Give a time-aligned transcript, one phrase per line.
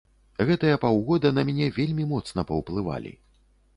[0.49, 3.13] Гэтыя паўгода на мяне вельмі моцна паўплывалі.